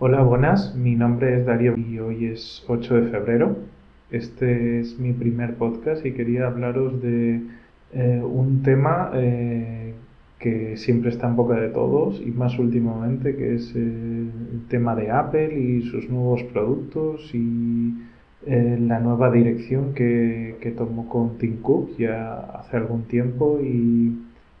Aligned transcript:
Hola, 0.00 0.22
buenas. 0.22 0.74
Mi 0.74 0.96
nombre 0.96 1.38
es 1.38 1.46
Darío 1.46 1.76
y 1.76 2.00
hoy 2.00 2.26
es 2.26 2.64
8 2.66 2.94
de 2.96 3.10
febrero. 3.10 3.56
Este 4.10 4.80
es 4.80 4.98
mi 4.98 5.12
primer 5.12 5.54
podcast 5.54 6.04
y 6.04 6.12
quería 6.12 6.48
hablaros 6.48 7.00
de 7.00 7.40
eh, 7.92 8.20
un 8.20 8.64
tema 8.64 9.12
eh, 9.14 9.94
que 10.40 10.76
siempre 10.76 11.10
está 11.10 11.28
en 11.28 11.36
boca 11.36 11.54
de 11.60 11.68
todos 11.68 12.20
y 12.20 12.32
más 12.32 12.58
últimamente, 12.58 13.36
que 13.36 13.54
es 13.54 13.72
el 13.76 14.32
tema 14.68 14.96
de 14.96 15.12
Apple 15.12 15.56
y 15.56 15.82
sus 15.82 16.10
nuevos 16.10 16.42
productos 16.42 17.32
y 17.32 17.94
eh, 18.46 18.76
la 18.80 18.98
nueva 18.98 19.30
dirección 19.30 19.94
que, 19.94 20.56
que 20.60 20.72
tomó 20.72 21.08
con 21.08 21.38
Tim 21.38 21.62
Cook 21.62 21.96
ya 21.98 22.40
hace 22.40 22.76
algún 22.78 23.04
tiempo 23.04 23.60
y 23.62 24.12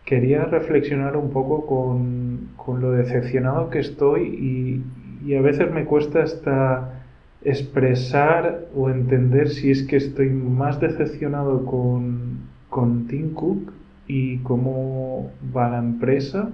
quería 0.04 0.44
reflexionar 0.44 1.16
un 1.16 1.30
poco 1.30 1.66
con, 1.66 2.50
con 2.56 2.80
lo 2.80 2.92
decepcionado 2.92 3.68
que 3.70 3.80
estoy 3.80 4.22
y, 4.22 4.82
y 5.24 5.34
a 5.34 5.40
veces 5.40 5.72
me 5.72 5.84
cuesta 5.84 6.22
hasta 6.22 7.02
expresar 7.42 8.66
o 8.74 8.90
entender 8.90 9.48
si 9.48 9.70
es 9.70 9.82
que 9.82 9.96
estoy 9.96 10.30
más 10.30 10.80
decepcionado 10.80 11.64
con, 11.66 12.38
con 12.70 13.06
Tim 13.06 13.34
Cook 13.34 13.72
y 14.06 14.38
cómo 14.38 15.30
va 15.54 15.70
la 15.70 15.78
empresa 15.78 16.50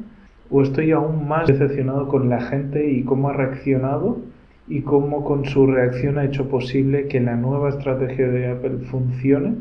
o 0.51 0.63
estoy 0.63 0.91
aún 0.93 1.29
más 1.29 1.47
decepcionado 1.47 2.09
con 2.09 2.29
la 2.29 2.41
gente 2.41 2.91
y 2.91 3.05
cómo 3.05 3.29
ha 3.29 3.33
reaccionado 3.33 4.19
y 4.67 4.83
cómo 4.83 5.25
con 5.25 5.45
su 5.45 5.67
reacción 5.67 6.19
ha 6.19 6.25
hecho 6.25 6.49
posible 6.49 7.09
que 7.09 7.21
la 7.21 7.37
nueva 7.37 7.71
estrategia 7.71 8.29
de 8.29 8.49
Apple 8.49 8.79
funcione 8.91 9.55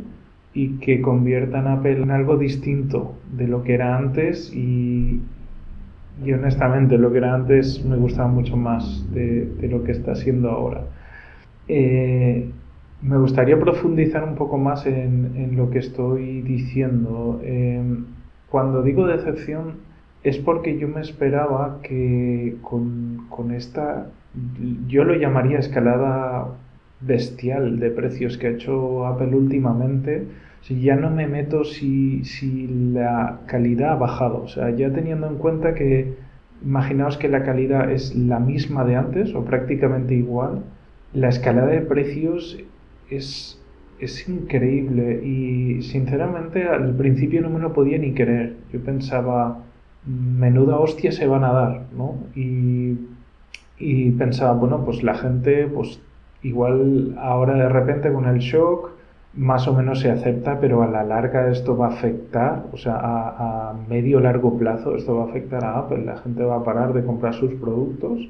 y 0.53 0.77
que 0.79 1.01
conviertan 1.01 1.67
Apple 1.67 2.01
en 2.01 2.11
algo 2.11 2.37
distinto 2.37 3.15
de 3.35 3.47
lo 3.47 3.63
que 3.63 3.75
era 3.75 3.97
antes 3.97 4.51
y, 4.53 5.21
y 6.23 6.33
honestamente 6.33 6.97
lo 6.97 7.11
que 7.11 7.19
era 7.19 7.33
antes 7.33 7.83
me 7.83 7.95
gustaba 7.97 8.27
mucho 8.27 8.57
más 8.57 9.05
de, 9.13 9.67
lo 9.69 9.83
que 9.83 9.91
está 9.91 10.15
siendo 10.15 10.49
ahora. 10.49 10.83
Eh, 11.67 12.49
me 13.01 13.17
gustaría 13.17 13.59
profundizar 13.59 14.23
un 14.23 14.35
poco 14.35 14.57
más 14.57 14.85
en, 14.85 15.55
lo 15.55 15.69
que 15.69 15.79
estoy 15.79 16.41
diciendo. 16.41 17.39
Em, 17.43 18.05
cuando 18.49 18.81
digo 18.83 19.07
decepción 19.07 19.75
es 20.23 20.37
porque 20.37 20.77
yo 20.77 20.87
me 20.87 21.01
esperaba 21.01 21.79
que 21.81 22.57
con, 22.61 23.27
con 23.29 23.51
esta, 23.51 24.07
yo 24.87 25.03
lo 25.05 25.15
llamaría 25.15 25.59
escalada 25.59 26.47
bestial 27.01 27.79
de 27.79 27.91
precios 27.91 28.37
que 28.37 28.47
ha 28.47 28.49
hecho 28.51 29.05
Apple 29.05 29.35
últimamente, 29.35 30.25
si 30.61 30.81
ya 30.81 30.95
no 30.95 31.09
me 31.09 31.27
meto 31.27 31.63
si, 31.63 32.23
si 32.25 32.67
la 32.93 33.39
calidad 33.47 33.93
ha 33.93 33.95
bajado. 33.95 34.43
O 34.43 34.47
sea, 34.47 34.69
ya 34.71 34.91
teniendo 34.91 35.27
en 35.27 35.35
cuenta 35.35 35.73
que 35.73 36.15
imaginaos 36.63 37.17
que 37.17 37.29
la 37.29 37.43
calidad 37.43 37.91
es 37.91 38.15
la 38.15 38.39
misma 38.39 38.83
de 38.83 38.95
antes 38.95 39.33
o 39.33 39.45
prácticamente 39.45 40.13
igual, 40.15 40.63
la 41.13 41.29
escalada 41.29 41.67
de 41.67 41.81
precios 41.81 42.59
es, 43.09 43.59
es 43.99 44.27
increíble 44.27 45.23
y 45.23 45.81
sinceramente 45.81 46.67
al 46.67 46.95
principio 46.95 47.41
no 47.41 47.49
me 47.49 47.59
lo 47.59 47.73
podía 47.73 47.97
ni 47.97 48.13
creer. 48.13 48.55
Yo 48.71 48.81
pensaba, 48.81 49.63
menuda 50.05 50.77
hostia 50.77 51.11
se 51.11 51.27
van 51.27 51.43
a 51.43 51.51
dar, 51.51 51.81
¿no? 51.95 52.15
Y, 52.35 52.97
y 53.77 54.11
pensaba, 54.11 54.53
bueno, 54.53 54.83
pues 54.83 55.03
la 55.03 55.15
gente, 55.15 55.67
pues 55.67 56.01
igual 56.43 57.15
ahora 57.17 57.53
de 57.55 57.69
repente 57.69 58.11
con 58.11 58.25
el 58.25 58.39
shock 58.39 58.98
más 59.33 59.67
o 59.67 59.73
menos 59.73 59.99
se 59.99 60.11
acepta, 60.11 60.59
pero 60.59 60.81
a 60.81 60.87
la 60.87 61.03
larga 61.03 61.49
esto 61.51 61.77
va 61.77 61.87
a 61.87 61.89
afectar, 61.89 62.65
o 62.73 62.77
sea, 62.77 62.97
a, 62.99 63.75
medio 63.87 64.19
largo 64.19 64.57
plazo 64.57 64.95
esto 64.95 65.15
va 65.15 65.23
a 65.23 65.29
afectar 65.29 65.63
a 65.63 65.79
Apple. 65.79 66.05
La 66.05 66.17
gente 66.17 66.43
va 66.43 66.57
a 66.57 66.63
parar 66.63 66.93
de 66.93 67.03
comprar 67.03 67.33
sus 67.33 67.53
productos, 67.53 68.27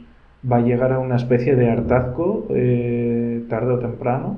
va 0.50 0.58
a 0.58 0.62
llegar 0.62 0.94
a 0.94 1.00
una 1.00 1.16
especie 1.16 1.56
de 1.56 1.70
hartazgo 1.70 2.48
eh, 2.50 3.44
tarde 3.50 3.74
o 3.74 3.80
temprano, 3.80 4.38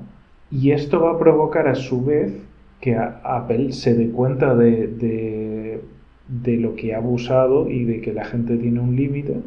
y 0.51 0.71
esto 0.71 1.01
va 1.01 1.11
a 1.11 1.19
provocar 1.19 1.67
a 1.67 1.75
su 1.75 2.03
vez 2.03 2.33
que 2.79 2.97
Apple 2.97 3.71
se 3.71 3.93
dé 3.95 4.09
cuenta 4.09 4.55
de, 4.55 4.87
de, 4.87 5.81
de 6.27 6.57
lo 6.57 6.75
que 6.75 6.93
ha 6.93 6.97
abusado 6.97 7.69
y 7.69 7.85
de 7.85 8.01
que 8.01 8.13
la 8.13 8.25
gente 8.25 8.57
tiene 8.57 8.79
un 8.79 8.95
límite 8.95 9.37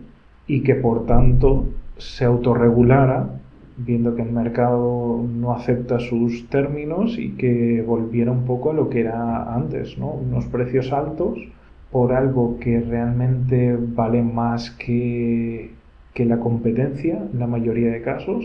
y 0.47 0.63
que 0.63 0.77
por 0.77 1.07
tanto 1.07 1.67
se 1.99 2.25
autorregulara 2.25 3.29
viendo 3.77 4.15
que 4.15 4.23
el 4.23 4.33
mercado 4.33 5.25
no 5.29 5.53
acepta 5.53 5.99
sus 5.99 6.49
términos 6.49 7.19
y 7.19 7.33
que 7.33 7.83
volviera 7.83 8.31
un 8.31 8.45
poco 8.45 8.71
a 8.71 8.75
lo 8.75 8.89
que 8.89 9.01
era 9.01 9.55
antes, 9.55 9.99
¿no? 9.99 10.11
Unos 10.11 10.47
precios 10.47 10.93
altos 10.93 11.39
por 11.91 12.13
algo 12.13 12.59
que 12.59 12.81
realmente 12.81 13.77
vale 13.79 14.23
más 14.23 14.71
que, 14.73 15.71
que 16.13 16.25
la 16.25 16.39
competencia 16.39 17.19
en 17.33 17.39
la 17.39 17.47
mayoría 17.47 17.91
de 17.91 18.03
casos, 18.03 18.45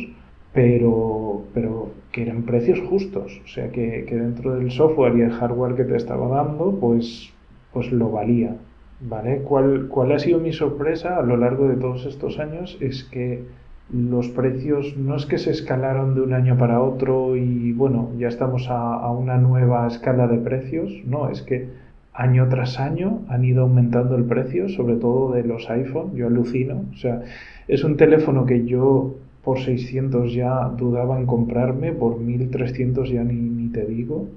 pero, 0.53 1.43
pero 1.53 1.91
que 2.11 2.23
eran 2.23 2.43
precios 2.43 2.79
justos, 2.81 3.41
o 3.43 3.47
sea 3.47 3.71
que, 3.71 4.05
que, 4.07 4.15
dentro 4.15 4.55
del 4.55 4.71
software 4.71 5.17
y 5.17 5.21
el 5.21 5.31
hardware 5.31 5.75
que 5.75 5.83
te 5.83 5.95
estaba 5.95 6.27
dando, 6.27 6.77
pues, 6.79 7.31
pues 7.73 7.91
lo 7.91 8.11
valía. 8.11 8.55
¿Vale? 9.01 9.43
¿Cuál, 9.43 9.87
¿Cuál 9.87 10.11
ha 10.11 10.19
sido 10.19 10.39
mi 10.39 10.51
sorpresa 10.51 11.17
a 11.17 11.21
lo 11.21 11.37
largo 11.37 11.69
de 11.69 11.77
todos 11.77 12.05
estos 12.05 12.37
años? 12.37 12.77
Es 12.81 13.05
que 13.05 13.45
los 13.91 14.29
precios 14.29 14.95
no 14.97 15.15
es 15.15 15.25
que 15.25 15.37
se 15.37 15.51
escalaron 15.51 16.13
de 16.13 16.21
un 16.21 16.33
año 16.33 16.57
para 16.57 16.81
otro 16.81 17.35
y 17.35 17.71
bueno, 17.73 18.11
ya 18.17 18.27
estamos 18.27 18.67
a, 18.69 19.09
una 19.11 19.37
nueva 19.37 19.87
escala 19.87 20.27
de 20.27 20.37
precios, 20.37 20.91
no, 21.05 21.29
es 21.29 21.41
que 21.41 21.67
año 22.13 22.47
tras 22.49 22.79
año 22.79 23.21
han 23.29 23.45
ido 23.45 23.63
aumentando 23.63 24.15
el 24.15 24.25
precio, 24.25 24.69
sobre 24.69 24.95
todo 24.95 25.33
de 25.33 25.43
los 25.43 25.69
iPhone, 25.69 26.15
yo 26.15 26.27
alucino, 26.27 26.83
o 26.91 26.97
sea, 26.97 27.21
es 27.67 27.83
un 27.83 27.97
teléfono 27.97 28.45
que 28.45 28.65
yo 28.65 29.15
por 29.43 29.59
600 29.59 30.33
ya 30.33 30.69
dudaba 30.77 31.17
en 31.17 31.25
comprarme, 31.25 31.91
por 31.91 32.19
1300 32.19 33.09
ya 33.09 33.23
ni, 33.23 33.33
ni 33.33 33.69
te 33.69 33.85
digo. 33.85 34.27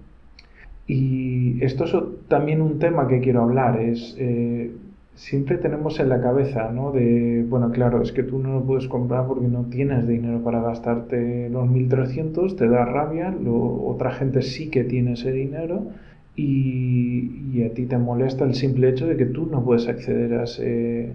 Y 0.86 1.62
esto 1.62 1.84
es 1.84 1.94
también 2.28 2.60
un 2.60 2.78
tema 2.78 3.08
que 3.08 3.20
quiero 3.20 3.42
hablar, 3.42 3.80
es... 3.80 4.16
Eh, 4.18 4.70
siempre 5.14 5.58
tenemos 5.58 6.00
en 6.00 6.08
la 6.08 6.20
cabeza, 6.20 6.70
¿no? 6.70 6.92
De, 6.92 7.44
bueno, 7.48 7.70
claro, 7.70 8.02
es 8.02 8.12
que 8.12 8.22
tú 8.22 8.38
no 8.38 8.54
lo 8.54 8.64
puedes 8.64 8.88
comprar 8.88 9.26
porque 9.26 9.46
no 9.46 9.64
tienes 9.64 10.06
dinero 10.06 10.42
para 10.42 10.62
gastarte 10.62 11.48
los 11.50 11.68
1.300, 11.68 12.56
te 12.56 12.68
da 12.68 12.84
rabia, 12.84 13.34
otra 13.46 14.12
gente 14.12 14.42
sí 14.42 14.70
que 14.70 14.84
tiene 14.84 15.12
ese 15.12 15.32
dinero 15.32 15.86
y, 16.34 17.62
a 17.62 17.74
ti 17.74 17.86
te 17.86 17.98
molesta 17.98 18.44
el 18.44 18.54
simple 18.54 18.88
hecho 18.88 19.06
de 19.06 19.16
que 19.16 19.26
tú 19.26 19.46
no 19.46 19.62
puedes 19.64 19.86
acceder 19.88 20.34
a 20.34 20.44
ese, 20.44 21.12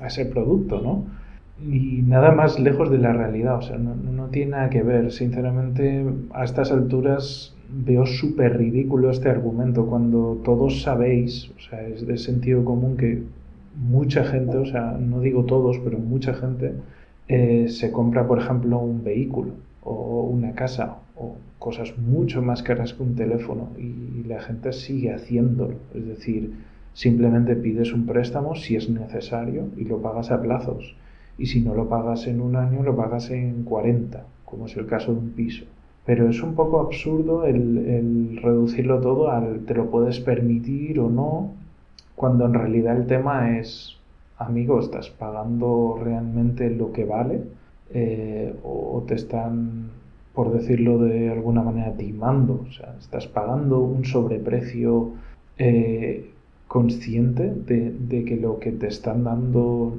a, 0.00 0.06
ese 0.06 0.24
producto, 0.26 0.80
¿no? 0.80 1.04
Y 1.60 2.02
nada 2.02 2.32
más 2.32 2.58
lejos 2.58 2.90
de 2.90 2.98
la 2.98 3.12
realidad, 3.12 3.56
o 3.56 3.62
sea, 3.62 3.78
no, 3.78 3.94
no 3.94 4.26
tiene 4.28 4.52
nada 4.52 4.70
que 4.70 4.82
ver. 4.82 5.10
Sinceramente, 5.10 6.04
a 6.32 6.44
estas 6.44 6.70
alturas 6.70 7.54
veo 7.70 8.06
súper 8.06 8.56
ridículo 8.56 9.10
este 9.10 9.28
argumento 9.28 9.86
cuando 9.86 10.40
todos 10.44 10.82
sabéis, 10.82 11.50
o 11.56 11.60
sea, 11.60 11.86
es 11.86 12.06
de 12.06 12.16
sentido 12.16 12.64
común 12.64 12.96
que 12.96 13.22
mucha 13.76 14.24
gente, 14.24 14.56
o 14.56 14.66
sea, 14.66 14.92
no 14.92 15.20
digo 15.20 15.44
todos, 15.44 15.78
pero 15.78 15.98
mucha 15.98 16.34
gente 16.34 16.72
eh, 17.28 17.66
se 17.68 17.92
compra, 17.92 18.26
por 18.26 18.38
ejemplo, 18.38 18.78
un 18.78 19.04
vehículo 19.04 19.52
o 19.82 20.22
una 20.22 20.52
casa 20.52 20.98
o 21.16 21.36
cosas 21.58 21.96
mucho 21.98 22.42
más 22.42 22.62
caras 22.62 22.94
que 22.94 23.02
un 23.02 23.14
teléfono 23.14 23.70
y 23.78 24.26
la 24.26 24.40
gente 24.40 24.72
sigue 24.72 25.12
haciéndolo. 25.12 25.76
Es 25.94 26.06
decir, 26.06 26.52
simplemente 26.94 27.56
pides 27.56 27.92
un 27.92 28.06
préstamo 28.06 28.54
si 28.54 28.76
es 28.76 28.88
necesario 28.88 29.68
y 29.76 29.84
lo 29.84 30.00
pagas 30.00 30.30
a 30.30 30.40
plazos. 30.40 30.96
Y 31.36 31.46
si 31.46 31.60
no 31.60 31.74
lo 31.74 31.88
pagas 31.88 32.26
en 32.26 32.40
un 32.40 32.56
año, 32.56 32.82
lo 32.82 32.96
pagas 32.96 33.30
en 33.30 33.62
40, 33.62 34.24
como 34.44 34.66
es 34.66 34.76
el 34.76 34.86
caso 34.86 35.12
de 35.12 35.20
un 35.20 35.30
piso. 35.30 35.64
Pero 36.08 36.30
es 36.30 36.42
un 36.42 36.54
poco 36.54 36.80
absurdo 36.80 37.44
el, 37.44 38.40
reducirlo 38.42 38.98
todo 38.98 39.30
al 39.30 39.66
te 39.66 39.74
lo 39.74 39.90
puedes 39.90 40.20
permitir 40.20 40.98
o 41.00 41.10
no, 41.10 41.52
cuando 42.14 42.46
en 42.46 42.54
realidad 42.54 42.96
el 42.96 43.06
tema 43.06 43.58
es, 43.58 43.98
amigo, 44.38 44.80
¿estás 44.80 45.10
pagando 45.10 46.00
realmente 46.02 46.70
lo 46.70 46.92
que 46.92 47.04
vale? 47.04 47.42
Eh, 47.92 48.54
o 48.64 49.04
te 49.06 49.16
están, 49.16 49.90
por 50.32 50.50
decirlo 50.50 50.96
de 50.96 51.30
alguna 51.30 51.60
manera, 51.60 51.92
timando. 51.92 52.64
O 52.66 52.72
sea, 52.72 52.94
estás 52.98 53.26
pagando 53.26 53.80
un 53.80 54.06
sobreprecio 54.06 55.10
eh, 55.58 56.30
consciente 56.68 57.52
de, 57.52 58.24
que 58.24 58.36
lo 58.36 58.60
que 58.60 58.72
te 58.72 58.86
están 58.86 59.24
dando 59.24 59.94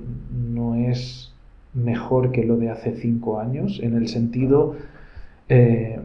no 0.55 0.73
es 0.73 1.31
mejor 1.75 2.31
que 2.31 2.45
lo 2.45 2.57
de 2.57 2.71
hace 2.71 2.95
cinco 2.95 3.39
años, 3.39 3.79
en 3.83 3.93
el 3.93 4.07
sentido 4.07 4.73
eh, 5.49 5.99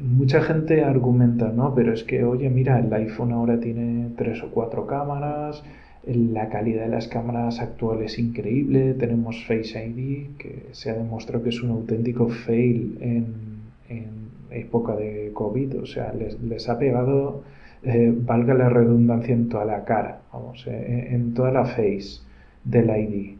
mucha 0.00 0.42
gente 0.42 0.82
argumenta, 0.82 1.50
¿no? 1.50 1.74
Pero 1.74 1.92
es 1.92 2.02
que, 2.04 2.24
oye, 2.24 2.48
mira, 2.50 2.78
el 2.78 2.92
iPhone 2.92 3.32
ahora 3.32 3.60
tiene 3.60 4.10
tres 4.16 4.42
o 4.42 4.50
cuatro 4.50 4.86
cámaras, 4.86 5.62
la 6.06 6.48
calidad 6.48 6.84
de 6.84 6.88
las 6.88 7.08
cámaras 7.08 7.60
actuales 7.60 8.12
es 8.12 8.18
increíble, 8.20 8.94
tenemos 8.94 9.44
Face 9.44 9.86
ID, 9.86 10.36
que 10.38 10.66
se 10.72 10.90
ha 10.90 10.94
demostrado 10.94 11.42
que 11.42 11.50
es 11.50 11.62
un 11.62 11.70
auténtico 11.70 12.28
fail 12.28 12.96
en, 13.00 13.56
época 14.50 14.96
de 14.96 15.32
COVID, 15.34 15.82
o 15.82 15.86
sea, 15.86 16.14
les, 16.14 16.68
ha 16.68 16.78
pegado, 16.78 17.42
eh, 17.82 18.14
valga 18.16 18.54
la 18.54 18.70
redundancia, 18.70 19.34
en 19.34 19.48
toda 19.50 19.66
la 19.66 19.84
cara, 19.84 20.20
vamos, 20.32 20.66
eh, 20.66 21.08
en, 21.10 21.34
toda 21.34 21.50
la 21.50 21.66
face 21.66 22.20
del 22.64 22.88
ID. 22.88 23.34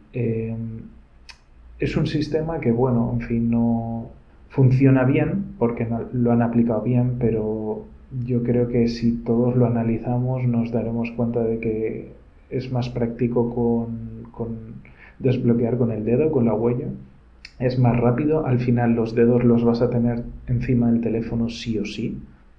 es 1.79 1.97
un 1.97 2.05
sistema 2.05 2.59
que, 2.59 2.71
bueno, 2.71 3.11
en 3.13 3.21
fin, 3.21 3.49
no 3.49 4.11
funciona 4.49 5.03
bien 5.03 5.55
porque 5.57 5.87
lo 6.13 6.31
han 6.31 6.41
aplicado 6.41 6.81
bien, 6.81 7.15
pero 7.19 7.85
yo 8.25 8.43
creo 8.43 8.67
que 8.67 8.87
si 8.87 9.11
todos 9.23 9.55
lo 9.55 9.65
analizamos 9.65 10.43
nos 10.45 10.71
daremos 10.71 11.11
cuenta 11.11 11.43
de 11.43 11.59
que 11.59 12.11
es 12.49 12.71
más 12.71 12.89
práctico 12.89 13.53
con, 14.31 14.81
desbloquear 15.19 15.77
con 15.77 15.91
el 15.91 16.05
dedo, 16.05 16.31
con 16.31 16.45
la 16.45 16.53
huella. 16.53 16.87
Es 17.59 17.79
más 17.79 17.99
rápido, 17.99 18.45
al 18.45 18.59
final 18.59 18.93
los 18.93 19.15
dedos 19.15 19.43
los 19.43 19.63
vas 19.63 19.81
a 19.81 19.89
tener 19.89 20.23
encima 20.47 20.91
del 20.91 21.01
teléfono 21.01 21.49
sí 21.49 21.77
o 21.79 21.85
sí, 21.85 22.17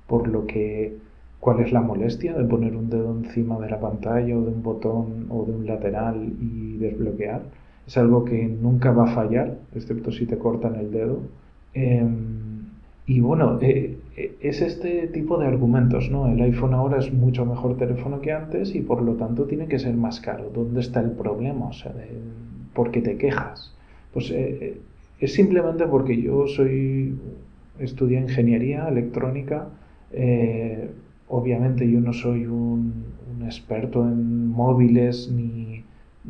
por 0.08 0.29
lo 0.29 0.46
que 0.46 0.96
cuál 1.40 1.61
es 1.61 1.73
la 1.73 1.81
molestia 1.81 2.35
de 2.35 2.44
poner 2.44 2.75
un 2.75 2.90
dedo 2.90 3.17
encima 3.17 3.58
de 3.61 3.70
la 3.70 3.79
pantalla 3.79 4.37
o 4.37 4.43
de 4.43 4.50
un 4.50 4.62
botón 4.62 5.26
o 5.31 5.44
de 5.44 5.52
un 5.52 5.67
lateral 5.67 6.32
y 6.40 6.76
desbloquear. 6.79 7.43
Es 7.87 7.96
algo 7.96 8.25
que 8.25 8.46
nunca 8.49 8.90
va 8.90 9.05
a 9.05 9.14
fallar, 9.14 9.56
excepto 9.75 10.11
si 10.11 10.26
te 10.26 10.37
cortan 10.37 10.75
el 10.75 10.90
dedo. 10.90 11.20
Em, 11.79 12.65
y 13.07 13.21
bueno, 13.21 13.59
eh, 13.61 13.97
eh, 14.17 14.37
es 14.41 14.61
este 14.61 15.07
tipo 15.09 15.39
de 15.39 15.47
argumentos, 15.47 16.11
¿no? 16.11 16.29
El 16.29 16.41
iPhone 16.43 16.75
ahora 16.75 16.99
es 16.99 17.13
mucho 17.13 17.47
mejor 17.47 17.77
teléfono 17.77 18.21
que 18.21 18.33
antes 18.33 18.75
y 18.75 18.81
por 18.81 19.03
lo 19.03 19.15
tanto 19.15 19.45
tiene 19.45 19.67
que 19.67 19.79
ser 19.79 19.95
más 19.95 20.21
caro. 20.21 20.51
¿Dónde 20.55 20.81
está 20.81 21.01
el 21.01 21.13
problema? 21.13 21.69
O 21.69 21.73
sea, 21.73 21.95
¿por 22.75 22.91
qué 22.91 23.01
te 23.01 23.17
quejas? 23.17 23.75
Pues 24.13 24.31
eh, 24.31 24.79
es 25.21 25.33
simplemente 25.35 25.87
porque 25.87 26.21
yo 26.21 26.47
soy 26.49 27.15
estudié 27.79 28.21
ingeniería 28.21 28.89
electrónica 28.89 29.69
Obviamente 31.29 31.91
yo 31.91 32.01
no 32.01 32.13
soy 32.13 32.47
un, 32.47 33.05
experto 33.45 34.03
en 34.03 34.49
móviles 34.49 35.31
ni, 35.31 35.78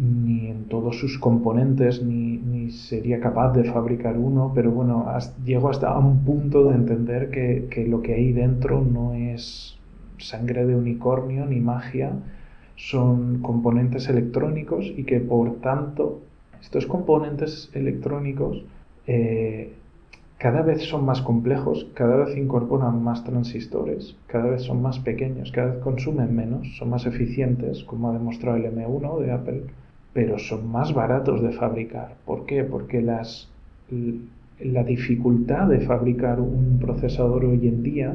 en 0.00 0.66
todos 0.68 0.98
sus 0.98 1.18
componentes, 1.18 2.02
ni, 2.02 2.70
sería 2.70 3.18
capaz 3.20 3.52
de 3.52 3.64
fabricar 3.64 4.16
uno, 4.16 4.52
pero 4.54 4.70
bueno, 4.70 5.06
llego 5.44 5.70
hasta 5.70 5.96
un 5.98 6.24
punto 6.24 6.68
de 6.68 6.76
entender 6.76 7.30
que, 7.30 7.86
lo 7.88 8.02
que 8.02 8.14
hay 8.14 8.32
dentro 8.32 8.82
no 8.82 9.14
es 9.14 9.76
sangre 10.18 10.66
de 10.66 10.76
unicornio 10.76 11.46
ni 11.46 11.60
magia, 11.60 12.12
son 12.76 13.40
componentes 13.40 14.08
electrónicos 14.08 14.84
y 14.96 15.04
que 15.04 15.20
por 15.20 15.56
tanto 15.56 16.20
estos 16.60 16.86
componentes 16.86 17.70
electrónicos 17.74 18.62
eh, 19.06 19.72
cada 20.38 20.62
vez 20.62 20.82
son 20.82 21.04
más 21.04 21.20
complejos, 21.22 21.88
cada 21.94 22.16
vez 22.24 22.36
incorporan 22.36 23.02
más 23.02 23.24
transistores, 23.24 24.16
cada 24.28 24.50
vez 24.50 24.62
son 24.62 24.80
más 24.82 25.00
pequeños, 25.00 25.50
cada 25.50 25.72
vez 25.72 25.82
consumen 25.82 26.36
menos, 26.36 26.76
son 26.76 26.90
más 26.90 27.06
eficientes, 27.06 27.82
como 27.82 28.10
ha 28.10 28.12
demostrado 28.12 28.56
el 28.56 28.66
M1 28.66 29.20
de 29.20 29.32
Apple, 29.32 29.62
pero 30.12 30.38
son 30.38 30.70
más 30.70 30.92
baratos 30.94 31.42
de 31.42 31.52
fabricar. 31.52 32.14
¿Por 32.24 32.46
qué? 32.46 32.64
Porque 32.64 33.02
las, 33.02 33.48
la 34.60 34.84
dificultad 34.84 35.68
de 35.68 35.80
fabricar 35.80 36.40
un 36.40 36.78
procesador 36.80 37.44
hoy 37.44 37.68
en 37.68 37.82
día 37.82 38.14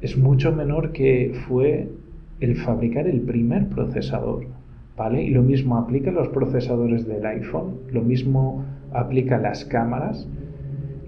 es 0.00 0.16
mucho 0.16 0.52
menor 0.52 0.92
que 0.92 1.32
fue 1.46 1.88
el 2.40 2.56
fabricar 2.56 3.06
el 3.06 3.20
primer 3.20 3.68
procesador. 3.68 4.46
¿Vale? 4.96 5.22
Y 5.22 5.30
lo 5.30 5.42
mismo 5.42 5.78
aplica 5.78 6.10
a 6.10 6.12
los 6.12 6.28
procesadores 6.28 7.06
del 7.06 7.24
iPhone, 7.24 7.76
lo 7.90 8.02
mismo 8.02 8.64
aplica 8.92 9.36
a 9.36 9.40
las 9.40 9.64
cámaras, 9.64 10.26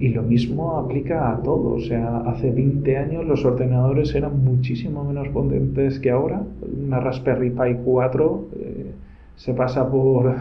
y 0.03 0.09
lo 0.09 0.23
mismo 0.25 0.79
aplica 0.79 1.31
a 1.31 1.41
todo. 1.43 1.75
O 1.75 1.81
sea, 1.81 2.19
hace 2.27 2.51
20 2.51 2.97
años 2.97 3.25
los 3.25 3.45
ordenadores 3.45 4.13
eran 4.17 4.45
muchísimo 4.45 5.05
menos 5.05 5.29
potentes 5.29 6.01
que 6.01 6.11
ahora. 6.11 6.43
Una 6.85 6.99
Raspberry 6.99 7.51
Pi 7.51 7.77
4 7.85 8.49
eh, 8.57 8.92
se 9.37 9.55
pasa 9.55 9.91
por 9.91 10.35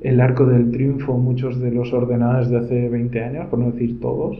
el 0.00 0.20
arco 0.20 0.44
del 0.46 0.70
triunfo 0.70 1.16
muchos 1.16 1.60
de 1.60 1.70
los 1.70 1.92
ordenadores 1.92 2.50
de 2.50 2.58
hace 2.58 2.88
20 2.88 3.24
años, 3.24 3.46
por 3.46 3.58
no 3.58 3.70
decir 3.70 4.00
todos, 4.00 4.38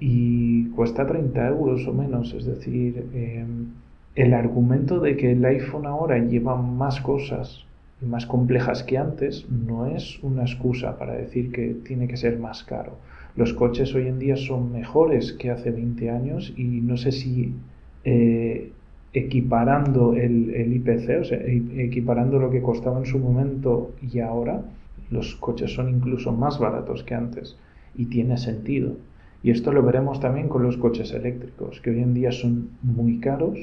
y 0.00 0.66
cuesta 0.70 1.06
30 1.06 1.48
euros 1.48 1.86
o 1.86 1.92
menos. 1.92 2.34
Es 2.34 2.46
decir, 2.46 3.06
em, 3.14 3.66
el 4.14 4.34
argumento 4.34 5.00
de 5.00 5.16
que 5.16 5.32
el 5.32 5.44
iPhone 5.44 5.86
ahora 5.86 6.18
lleva 6.18 6.60
más 6.60 7.00
cosas 7.00 7.64
y 8.00 8.06
más 8.06 8.26
complejas 8.26 8.82
que 8.82 8.98
antes 8.98 9.46
no 9.50 9.86
es 9.86 10.22
una 10.22 10.42
excusa 10.42 10.98
para 10.98 11.14
decir 11.14 11.52
que 11.52 11.74
tiene 11.84 12.08
que 12.08 12.16
ser 12.16 12.38
más 12.38 12.64
caro 12.64 12.96
los 13.36 13.54
coches 13.54 13.94
hoy 13.94 14.08
en 14.08 14.18
día 14.18 14.36
son 14.36 14.72
mejores 14.72 15.32
que 15.32 15.50
hace 15.50 15.70
20 15.70 16.10
años 16.10 16.52
y 16.56 16.64
no 16.64 16.96
sé 16.96 17.12
si 17.12 17.54
eh, 18.04 18.72
equiparando 19.12 20.14
el, 20.14 20.72
IPC, 20.74 21.20
o 21.20 21.24
sea, 21.24 21.38
e, 21.38 21.84
equiparando 21.84 22.38
lo 22.38 22.50
que 22.50 22.62
costaba 22.62 22.98
en 22.98 23.06
su 23.06 23.18
momento 23.18 23.92
y 24.00 24.20
ahora, 24.20 24.62
los 25.10 25.36
coches 25.36 25.74
son 25.74 25.90
incluso 25.90 26.32
más 26.32 26.58
baratos 26.58 27.02
que 27.04 27.14
antes 27.14 27.56
y 27.94 28.06
tiene 28.06 28.38
sentido. 28.38 28.96
Y 29.42 29.50
esto 29.50 29.72
lo 29.72 29.82
veremos 29.82 30.20
también 30.20 30.48
con 30.48 30.62
los 30.62 30.76
coches 30.76 31.12
eléctricos, 31.12 31.80
que 31.80 31.90
hoy 31.90 32.00
en 32.00 32.14
día 32.14 32.32
son 32.32 32.70
muy 32.82 33.18
caros, 33.18 33.58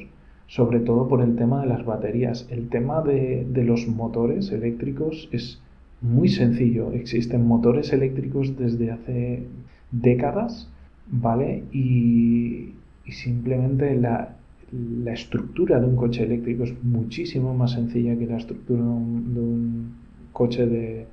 sobre 0.48 0.80
todo 0.80 1.08
por 1.08 1.22
el 1.22 1.36
tema 1.36 1.62
de 1.62 1.68
las 1.68 1.86
baterías. 1.86 2.48
El 2.52 2.70
tema 2.70 3.02
de, 3.02 3.46
de 3.50 3.64
los 3.64 3.88
motores 3.88 4.52
eléctricos 4.52 5.30
es 5.32 5.62
muy 6.02 6.30
sencillo. 6.30 6.92
Existen 6.92 7.46
motores 7.46 7.94
eléctricos 7.94 8.58
desde 8.58 8.92
hace 8.92 9.44
décadas, 9.92 10.70
¿vale? 11.08 11.64
Y, 11.72 12.74
simplemente 13.10 13.96
la, 13.96 14.36
estructura 15.14 15.80
de 15.80 15.88
un 15.88 15.96
coche 15.96 16.24
eléctrico 16.24 16.64
es 16.64 16.84
muchísimo 16.84 17.54
más 17.54 17.72
sencilla 17.72 18.18
que 18.18 18.26
la 18.26 18.38
estructura 18.38 18.82
de 18.82 18.88
un, 18.88 19.94
coche 20.32 20.68
de, 20.68 21.08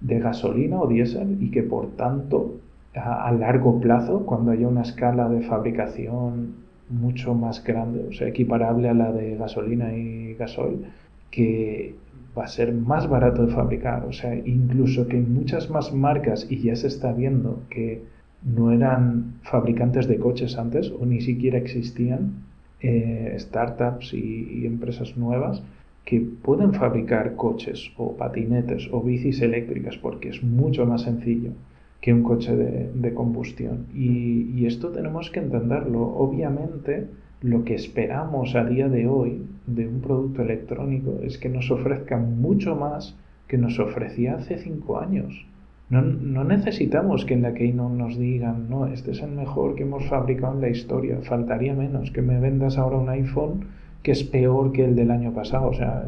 gasolina 0.00 0.80
o 0.80 0.86
diésel 0.86 1.38
y 1.40 1.50
que 1.50 1.62
por 1.62 1.96
tanto 1.96 2.56
a, 2.94 3.26
a, 3.26 3.32
largo 3.32 3.80
plazo, 3.80 4.24
cuando 4.24 4.52
haya 4.52 4.68
una 4.68 4.82
escala 4.82 5.28
de 5.28 5.40
fabricación 5.42 6.54
mucho 6.88 7.34
más 7.34 7.64
grande, 7.64 8.06
o 8.08 8.12
sea, 8.12 8.28
equiparable 8.28 8.88
a 8.88 8.94
la 8.94 9.12
de 9.12 9.36
gasolina 9.36 9.94
y 9.94 10.34
gasoil, 10.34 10.84
que 11.30 11.94
va 12.36 12.44
a 12.44 12.48
ser 12.48 12.72
más 12.72 13.08
barato 13.08 13.46
de 13.46 13.52
fabricar. 13.52 14.04
O 14.04 14.12
sea, 14.12 14.34
incluso 14.34 15.06
que 15.06 15.20
muchas 15.20 15.70
más 15.70 15.92
marcas, 15.92 16.46
y 16.50 16.60
ya 16.60 16.76
se 16.76 16.88
está 16.88 17.12
viendo 17.12 17.62
que 17.70 18.02
no 18.42 18.72
eran 18.72 19.34
fabricantes 19.42 20.06
de 20.06 20.18
coches 20.18 20.58
antes 20.58 20.90
o 20.90 21.06
ni 21.06 21.20
siquiera 21.20 21.58
existían, 21.58 22.44
eh, 22.86 23.36
startups 23.38 24.12
y, 24.14 24.66
empresas 24.66 25.16
nuevas 25.16 25.62
que 26.04 26.20
pueden 26.20 26.74
fabricar 26.74 27.34
coches 27.34 27.90
o 27.96 28.16
patinetes 28.16 28.88
o 28.92 29.00
bicis 29.00 29.40
eléctricas 29.40 29.96
porque 29.96 30.28
es 30.28 30.42
mucho 30.42 30.84
más 30.84 31.02
sencillo 31.02 31.52
que 32.00 32.12
un 32.12 32.22
coche 32.22 32.54
de, 32.54 33.14
combustión. 33.14 33.86
y 33.94 34.66
esto 34.66 34.90
tenemos 34.90 35.30
que 35.30 35.40
entenderlo. 35.40 36.02
Obviamente, 36.02 37.06
lo 37.40 37.64
que 37.64 37.74
esperamos 37.74 38.54
a 38.54 38.64
día 38.64 38.88
de 38.88 39.06
hoy 39.06 39.42
de 39.66 39.88
un 39.88 40.00
producto 40.00 40.42
electrónico 40.42 41.20
es 41.22 41.38
que 41.38 41.48
nos 41.48 41.70
ofrezca 41.70 42.18
mucho 42.18 42.76
más 42.76 43.16
que 43.48 43.58
nos 43.58 43.78
ofrecía 43.78 44.34
hace 44.36 44.58
cinco 44.58 44.98
años. 44.98 45.46
No, 45.90 46.44
necesitamos 46.44 47.24
que 47.24 47.34
en 47.34 47.42
la 47.42 47.54
Keynote 47.54 47.94
nos 47.94 48.18
digan, 48.18 48.68
no, 48.70 48.86
este 48.86 49.12
es 49.12 49.20
el 49.20 49.30
mejor 49.32 49.74
que 49.74 49.82
hemos 49.82 50.06
fabricado 50.06 50.54
en 50.54 50.60
la 50.60 50.70
historia. 50.70 51.18
Faltaría 51.22 51.74
menos 51.74 52.10
que 52.10 52.22
me 52.22 52.40
vendas 52.40 52.78
ahora 52.78 52.96
un 52.96 53.08
iPhone 53.10 53.66
que 54.02 54.12
es 54.12 54.24
peor 54.24 54.72
que 54.72 54.84
el 54.84 54.96
del 54.96 55.10
año 55.10 55.32
pasado. 55.32 55.68
O 55.68 55.74
sea, 55.74 56.04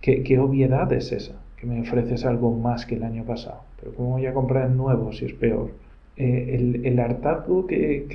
¿qué, 0.00 0.38
obviedad 0.38 0.92
es 0.92 1.12
esa? 1.12 1.34
Que 1.56 1.66
me 1.66 1.80
ofreces 1.80 2.24
algo 2.24 2.56
más 2.56 2.86
que 2.86 2.96
el 2.96 3.04
año 3.04 3.24
pasado. 3.24 3.60
Pero 3.78 3.94
¿cómo 3.94 4.10
voy 4.10 4.26
a 4.26 4.34
comprar 4.34 4.70
el 4.70 4.76
nuevo 4.76 5.12
si 5.12 5.26
es 5.26 5.32
peor? 5.34 5.70
Eh, 6.16 6.56
el, 6.58 6.86
el, 6.86 6.98
hartazgo 6.98 7.66
que, 7.66 8.06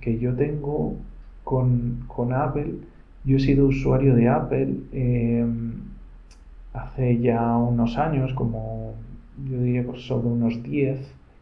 que 0.00 0.18
yo 0.18 0.34
tengo 0.34 0.96
con, 1.50 2.32
Apple. 2.32 2.74
Yo 3.24 3.36
he 3.36 3.40
sido 3.40 3.66
usuario 3.66 4.14
de 4.14 4.28
Apple 4.28 4.74
eh, 4.92 5.44
hace 6.72 7.18
ya 7.18 7.56
unos 7.56 7.98
años, 7.98 8.32
como 8.34 8.94
yo 9.48 9.60
diría 9.60 9.84
pues 9.84 10.02
sobre 10.02 10.28
unos 10.28 10.62
10, 10.62 10.98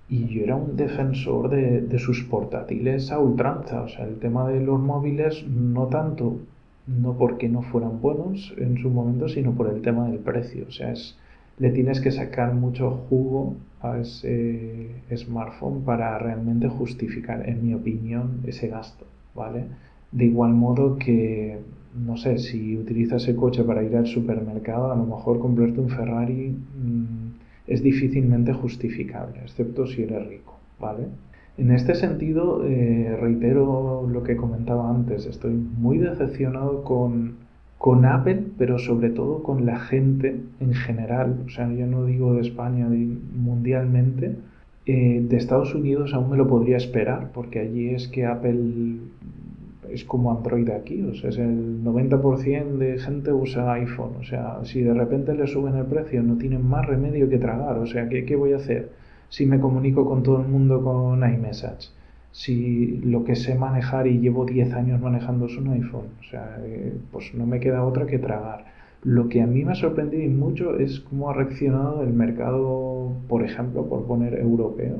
y 0.08 0.26
yo 0.26 0.42
era 0.42 0.56
un 0.56 0.76
defensor 0.76 1.50
de, 1.50 1.98
sus 1.98 2.24
portátiles 2.24 3.12
a 3.12 3.18
ultranza. 3.18 3.82
O 3.82 3.88
sea, 3.88 4.06
el 4.06 4.18
tema 4.18 4.48
de 4.48 4.60
los 4.60 4.80
móviles 4.80 5.46
no 5.46 5.86
tanto, 5.86 6.38
no 6.86 7.12
porque 7.14 7.48
no 7.48 7.62
fueran 7.62 8.00
buenos 8.00 8.54
en 8.56 8.78
su 8.78 8.88
momento, 8.88 9.28
sino 9.28 9.52
por 9.52 9.68
el 9.68 9.82
tema 9.82 10.08
del 10.08 10.18
precio. 10.18 10.64
O 10.66 10.72
sea, 10.72 10.92
es, 10.92 11.18
le 11.58 11.70
tienes 11.70 12.00
que 12.00 12.10
sacar 12.10 12.54
mucho 12.54 12.90
jugo 13.08 13.56
a 13.82 13.98
ese 13.98 14.88
smartphone 15.14 15.82
para 15.82 16.18
realmente 16.18 16.68
justificar, 16.68 17.46
en 17.48 17.66
mi 17.66 17.74
opinión, 17.74 18.40
ese 18.46 18.68
gasto, 18.68 19.04
¿vale? 19.34 19.64
De 20.10 20.24
igual 20.24 20.54
modo 20.54 20.96
que, 20.96 21.58
no 21.94 22.16
sé, 22.16 22.38
si 22.38 22.78
utilizas 22.78 23.28
el 23.28 23.36
coche 23.36 23.62
para 23.62 23.82
ir 23.82 23.94
al 23.94 24.06
supermercado, 24.06 24.90
a 24.90 24.96
lo 24.96 25.04
mejor 25.04 25.38
comprarte 25.38 25.80
un 25.80 25.90
Ferrari 25.90 26.48
mm, 26.48 27.28
es 27.68 27.82
difícilmente 27.82 28.52
justificable, 28.52 29.40
excepto 29.42 29.86
si 29.86 30.02
eres 30.02 30.26
rico, 30.26 30.58
¿vale? 30.80 31.04
En 31.56 31.70
este 31.72 31.94
sentido, 31.94 32.64
eh, 32.64 33.16
reitero 33.20 34.08
lo 34.10 34.22
que 34.22 34.36
comentaba 34.36 34.90
antes, 34.90 35.26
estoy 35.26 35.52
muy 35.52 35.98
decepcionado 35.98 36.84
con 36.84 37.48
con 37.78 38.04
Apple, 38.04 38.42
pero 38.58 38.78
sobre 38.78 39.10
todo 39.10 39.42
con 39.44 39.64
la 39.64 39.78
gente 39.78 40.40
en 40.60 40.74
general, 40.74 41.44
o 41.46 41.48
sea, 41.48 41.72
yo 41.72 41.86
no 41.86 42.04
digo 42.04 42.34
de 42.34 42.40
España, 42.40 42.88
mundialmente, 42.88 44.34
eh, 44.84 45.20
de 45.22 45.36
Estados 45.36 45.74
Unidos 45.74 46.12
aún 46.12 46.30
me 46.30 46.36
lo 46.36 46.48
podría 46.48 46.76
esperar, 46.76 47.30
porque 47.32 47.60
allí 47.60 47.90
es 47.90 48.08
que 48.08 48.26
Apple 48.26 48.96
es 49.92 50.04
como 50.04 50.30
Android 50.30 50.68
aquí, 50.70 51.02
o 51.02 51.14
sea, 51.14 51.30
es 51.30 51.38
el 51.38 51.82
90% 51.84 52.78
de 52.78 52.98
gente 52.98 53.32
usa 53.32 53.72
iPhone, 53.74 54.12
o 54.20 54.24
sea, 54.24 54.60
si 54.64 54.82
de 54.82 54.94
repente 54.94 55.34
le 55.34 55.46
suben 55.46 55.76
el 55.76 55.86
precio 55.86 56.22
no 56.22 56.36
tienen 56.36 56.66
más 56.66 56.86
remedio 56.86 57.28
que 57.28 57.38
tragar, 57.38 57.78
o 57.78 57.86
sea, 57.86 58.08
¿qué, 58.08 58.24
qué 58.24 58.36
voy 58.36 58.52
a 58.52 58.56
hacer 58.56 58.90
si 59.28 59.46
me 59.46 59.60
comunico 59.60 60.06
con 60.06 60.22
todo 60.22 60.40
el 60.40 60.48
mundo 60.48 60.82
con 60.82 61.20
iMessage? 61.20 61.90
si 62.32 62.98
lo 62.98 63.24
que 63.24 63.34
sé 63.34 63.54
manejar 63.54 64.06
y 64.06 64.20
llevo 64.20 64.44
10 64.44 64.72
años 64.74 65.00
manejando 65.00 65.46
es 65.46 65.56
un 65.56 65.68
iPhone. 65.68 66.08
O 66.20 66.22
sea, 66.24 66.58
eh, 66.62 66.96
pues 67.10 67.34
no 67.34 67.46
me 67.46 67.60
queda 67.60 67.84
otra 67.84 68.06
que 68.06 68.18
tragar. 68.18 68.66
Lo 69.02 69.28
que 69.28 69.42
a 69.42 69.46
mí 69.46 69.64
me 69.64 69.72
ha 69.72 69.74
sorprendido 69.74 70.30
mucho 70.30 70.78
es 70.78 71.00
cómo 71.00 71.30
ha 71.30 71.34
reaccionado 71.34 72.02
el 72.02 72.12
mercado, 72.12 73.12
por 73.28 73.44
ejemplo, 73.44 73.86
por 73.86 74.06
poner 74.06 74.34
europeo, 74.34 74.98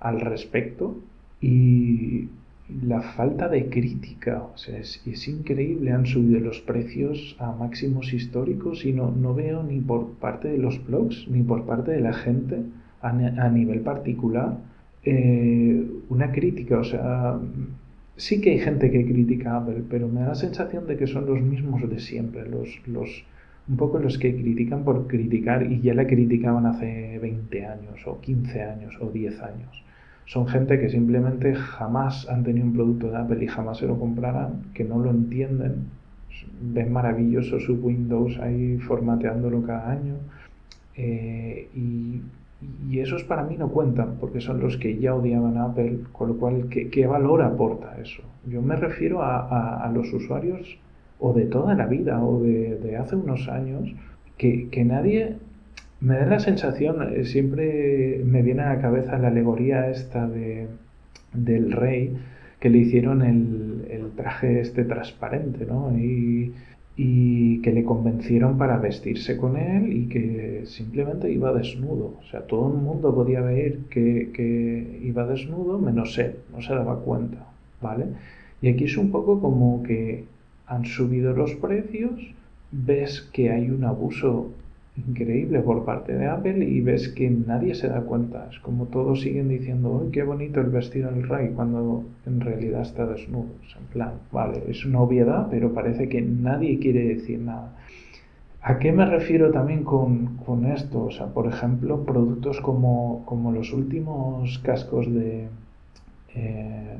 al 0.00 0.20
respecto 0.20 0.96
y 1.40 2.28
la 2.68 3.00
falta 3.00 3.48
de 3.48 3.68
crítica. 3.68 4.42
O 4.42 4.56
sea, 4.56 4.78
es, 4.78 5.28
increíble, 5.28 5.92
han 5.92 6.06
subido 6.06 6.40
los 6.40 6.60
precios 6.60 7.36
a 7.38 7.52
máximos 7.52 8.12
históricos 8.12 8.84
y 8.84 8.92
no, 8.92 9.10
no 9.10 9.34
veo 9.34 9.62
ni 9.62 9.80
por 9.80 10.14
parte 10.14 10.48
de 10.48 10.58
los 10.58 10.84
blogs 10.84 11.28
ni 11.28 11.42
por 11.42 11.64
parte 11.64 11.92
de 11.92 12.00
la 12.00 12.12
gente 12.12 12.62
a, 13.00 13.48
nivel 13.50 13.80
particular 13.80 14.58
eh, 15.04 15.86
una 16.08 16.32
crítica, 16.32 16.78
o 16.78 16.84
sea, 16.84 17.38
sí 18.16 18.40
que 18.40 18.50
hay 18.50 18.58
gente 18.58 18.90
que 18.90 19.06
critica 19.06 19.56
Apple, 19.56 19.84
pero 19.88 20.08
me 20.08 20.20
da 20.20 20.28
la 20.28 20.34
sensación 20.34 20.88
de 20.88 20.96
que 20.96 21.06
son 21.06 21.26
los 21.26 21.40
mismos 21.40 21.88
de 21.88 22.00
siempre, 22.00 22.48
los, 22.48 22.80
los, 22.86 23.24
un 23.68 23.76
poco 23.76 24.00
los 24.00 24.18
que 24.18 24.34
critican 24.34 24.82
por 24.82 25.06
criticar 25.06 25.70
y 25.70 25.80
ya 25.80 25.94
la 25.94 26.08
criticaban 26.08 26.66
hace 26.66 27.18
20 27.20 27.66
años 27.66 28.06
o 28.06 28.20
15 28.20 28.62
años 28.62 28.94
o 29.00 29.10
10 29.10 29.40
años. 29.42 29.84
Son 30.26 30.46
gente 30.46 30.78
que 30.78 30.88
simplemente 30.88 31.54
jamás 31.54 32.28
han 32.28 32.44
tenido 32.44 32.66
un 32.66 32.74
producto 32.74 33.10
de 33.10 33.16
Apple 33.16 33.44
y 33.44 33.46
jamás 33.48 33.78
se 33.78 33.86
lo 33.86 33.98
comprarán, 33.98 34.64
que 34.74 34.84
no 34.84 34.98
lo 34.98 35.10
entienden, 35.10 35.86
ven 36.60 36.92
maravilloso 36.92 37.58
su 37.60 37.74
Windows 37.74 38.38
ahí 38.38 38.78
formateándolo 38.78 39.62
cada 39.62 39.90
año 39.90 40.14
eh, 40.96 41.68
y 41.74 42.20
y 42.88 43.00
esos 43.00 43.24
para 43.24 43.42
mí 43.42 43.56
no 43.56 43.68
cuentan, 43.68 44.16
porque 44.18 44.40
son 44.40 44.60
los 44.60 44.76
que 44.78 44.98
ya 44.98 45.14
odiaban 45.14 45.58
a 45.58 45.66
Apple, 45.66 45.98
con 46.12 46.28
lo 46.28 46.36
cual, 46.36 46.68
¿qué, 46.68 47.06
valor 47.06 47.42
aporta 47.42 47.96
eso? 48.00 48.22
Yo 48.46 48.62
me 48.62 48.76
refiero 48.76 49.22
a, 49.22 49.90
los 49.94 50.12
usuarios 50.12 50.78
o 51.18 51.32
de 51.32 51.46
toda 51.46 51.74
la 51.74 51.86
vida 51.86 52.22
o 52.22 52.40
de, 52.40 52.96
hace 52.96 53.16
unos 53.16 53.48
años, 53.48 53.94
que, 54.38 54.84
nadie, 54.84 55.36
me 56.00 56.16
da 56.16 56.26
la 56.26 56.40
sensación, 56.40 57.14
eh, 57.14 57.24
siempre 57.24 58.22
me 58.24 58.42
viene 58.42 58.62
a 58.62 58.74
la 58.74 58.80
cabeza 58.80 59.18
la 59.18 59.28
alegoría 59.28 59.90
esta 59.90 60.26
de, 60.28 60.68
del 61.32 61.72
rey, 61.72 62.16
que 62.60 62.70
le 62.70 62.78
hicieron 62.78 63.22
el, 63.22 63.86
el 63.90 64.10
traje 64.16 64.60
este 64.60 64.84
transparente, 64.84 65.66
¿no? 65.66 65.96
Y 65.98 66.54
y 66.96 67.60
que 67.60 67.72
le 67.72 67.84
convencieron 67.84 68.56
para 68.56 68.78
vestirse 68.78 69.36
con 69.36 69.58
él 69.58 69.92
y 69.92 70.08
que 70.08 70.62
simplemente 70.66 71.30
iba 71.30 71.52
desnudo. 71.52 72.16
O 72.18 72.22
sea, 72.30 72.46
todo 72.46 72.72
el 72.72 72.78
mundo 72.78 73.14
podía 73.14 73.42
ver 73.42 73.80
que, 73.90 74.30
que, 74.32 75.00
iba 75.02 75.26
desnudo 75.26 75.78
menos 75.78 76.16
él, 76.18 76.36
no 76.52 76.62
se 76.62 76.74
daba 76.74 77.00
cuenta, 77.00 77.46
¿vale? 77.82 78.06
Y 78.62 78.68
aquí 78.68 78.84
es 78.84 78.96
un 78.96 79.10
poco 79.10 79.40
como 79.40 79.82
que 79.82 80.24
han 80.66 80.86
subido 80.86 81.34
los 81.34 81.54
precios, 81.56 82.34
ves 82.72 83.28
que 83.32 83.50
hay 83.50 83.68
un 83.70 83.84
abuso 83.84 84.50
increíble 84.96 85.60
por 85.60 85.84
parte 85.84 86.14
de 86.14 86.26
Apple 86.26 86.64
y 86.64 86.80
ves 86.80 87.08
que 87.08 87.30
nadie 87.30 87.74
se 87.74 87.88
da 87.88 88.00
cuenta. 88.00 88.48
Es 88.50 88.58
como 88.60 88.86
todos 88.86 89.20
siguen 89.20 89.48
diciendo, 89.48 90.00
¡ay, 90.02 90.10
qué 90.10 90.22
bonito 90.22 90.60
el 90.60 90.68
vestido 90.68 91.10
del 91.10 91.28
rey! 91.28 91.50
cuando 91.54 92.04
en 92.24 92.40
realidad 92.40 92.82
está 92.82 93.06
desnudo. 93.06 93.48
en 93.78 93.86
plan, 93.92 94.12
vale, 94.32 94.62
es 94.68 94.84
una 94.84 95.00
obviedad, 95.00 95.48
pero 95.50 95.74
parece 95.74 96.08
que 96.08 96.22
nadie 96.22 96.78
quiere 96.78 97.06
decir 97.14 97.40
nada. 97.40 97.72
¿A 98.62 98.78
qué 98.78 98.90
me 98.90 99.06
refiero 99.06 99.52
también 99.52 99.84
con, 99.84 100.38
con 100.38 100.66
esto? 100.66 101.04
O 101.04 101.10
sea, 101.10 101.26
por 101.26 101.46
ejemplo, 101.46 102.04
productos 102.04 102.60
como, 102.60 103.22
como 103.24 103.52
los 103.52 103.72
últimos 103.72 104.58
cascos 104.58 105.06
de, 105.12 105.46
eh, 106.34 106.96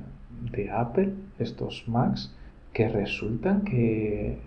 de 0.53 0.71
Apple, 0.71 1.13
estos 1.41 1.85
Macs, 1.89 2.33
que 2.73 2.89
resultan 2.89 3.63
que 3.63 4.39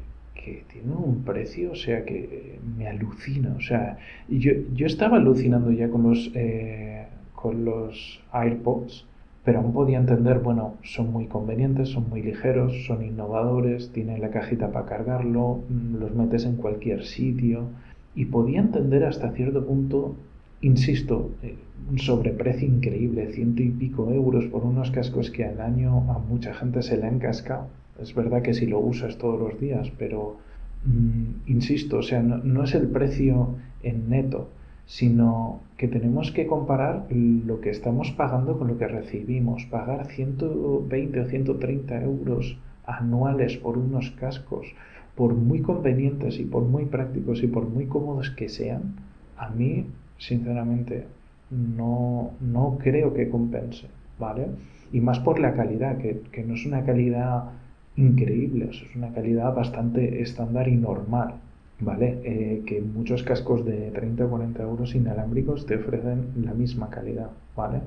que 0.44 0.64
tiene 0.72 0.94
un 0.96 1.24
precio, 1.24 1.72
o 1.72 1.76
sea, 1.76 2.06
que 2.06 2.60
me 2.78 2.88
alucina. 2.88 3.54
O 3.58 3.62
sea, 3.62 3.98
yo, 4.28 4.52
yo 4.74 4.86
estaba 4.86 5.18
alucinando 5.18 5.72
ya 5.72 5.90
con 5.90 6.04
los, 6.04 6.32
eh, 6.34 7.06
con 7.36 7.66
los 7.66 8.22
AirPods, 8.32 9.06
pero 9.44 9.60
aún 9.60 9.74
podía 9.74 9.98
entender, 9.98 10.40
bueno, 10.40 10.76
son 10.84 11.12
muy 11.12 11.28
convenientes, 11.28 11.90
son 11.90 12.10
muy 12.10 12.22
ligeros, 12.22 12.86
son 12.86 13.04
innovadores, 13.04 13.92
tienen 13.92 14.22
la 14.22 14.30
cajita 14.30 14.72
para 14.72 14.86
cargarlo, 14.86 15.62
mm, 15.70 15.96
los 15.96 16.14
metes 16.16 16.46
en 16.46 16.56
cualquier 16.56 17.04
sitio, 17.04 17.68
y 18.16 18.26
podía 18.26 18.60
entender 18.60 19.04
hasta 19.06 19.32
cierto 19.32 19.66
punto, 19.66 20.16
insisto, 20.62 21.32
eh, 21.44 21.56
un 21.90 22.00
sobreprecio 22.00 22.68
increíble, 22.68 23.32
ciento 23.34 23.64
y 23.64 23.70
pico 23.70 24.12
euros 24.12 24.46
por 24.46 24.64
unos 24.64 24.92
cascos 24.92 25.32
que 25.32 25.46
al 25.46 25.60
año 25.62 26.12
a 26.12 26.20
mucha 26.20 26.54
gente 26.54 26.82
se 26.82 26.98
le 26.98 27.08
han 27.08 27.20
cascado 27.20 27.68
es 28.02 28.14
verdad 28.16 28.42
que 28.42 28.54
si 28.54 28.66
lo 28.66 28.80
usas 28.80 29.18
todos 29.18 29.40
los 29.40 29.60
días, 29.60 29.92
pero 29.98 30.38
mm, 30.86 31.50
insisto, 31.50 31.98
o 31.98 32.02
sea, 32.02 32.22
no, 32.22 32.64
es 32.64 32.74
el 32.76 32.88
precio 32.88 33.56
en 33.84 34.10
neto, 34.10 34.50
sino 34.86 35.62
que 35.78 35.88
tenemos 35.88 36.32
que 36.32 36.48
comparar 36.48 37.06
lo 37.12 37.62
que 37.62 37.70
estamos 37.70 38.12
pagando 38.12 38.58
con 38.58 38.68
lo 38.68 38.78
que 38.78 38.88
recibimos. 38.88 39.66
Pagar 39.66 40.08
120 40.08 41.20
o 41.20 41.26
130 41.26 42.02
euros 42.02 42.58
anuales 42.86 43.58
por 43.58 43.78
unos 43.78 44.10
cascos, 44.12 44.74
por 45.16 45.36
muy 45.36 45.62
convenientes 45.62 46.40
y 46.40 46.44
por 46.44 46.64
muy 46.64 46.86
prácticos 46.86 47.44
y 47.44 47.48
por 47.48 47.70
muy 47.70 47.86
cómodos 47.86 48.32
que 48.32 48.50
sean, 48.50 48.96
a 49.38 49.50
mí, 49.50 49.86
sinceramente, 50.18 51.06
no, 51.52 52.32
no 52.42 52.78
creo 52.82 53.14
que 53.14 53.30
compense, 53.30 53.88
¿vale? 54.18 54.48
Y 54.92 55.02
más 55.02 55.20
por 55.20 55.40
la 55.40 55.54
calidad, 55.54 55.98
que, 55.98 56.22
que 56.32 56.44
no 56.44 56.56
es 56.56 56.66
una 56.66 56.84
calidad 56.84 57.52
increíble, 58.00 58.70
es 58.72 58.84
una 58.96 59.12
calidad 59.12 59.54
bastante 59.54 60.22
estándar 60.22 60.68
y 60.68 60.76
normal, 60.76 61.36
¿vale? 61.80 62.20
Eh, 62.24 62.64
que 62.66 62.82
muchos 62.82 63.24
cascos 63.24 63.66
de 63.66 63.92
30 63.92 64.26
o 64.26 64.30
40 64.30 64.64
euros 64.64 64.96
inalámbricos 64.96 65.66
te 65.66 65.76
ofrecen 65.76 66.28
la 66.44 66.54
misma 66.54 66.90
calidad, 66.90 67.30
¿vale? 67.56 67.82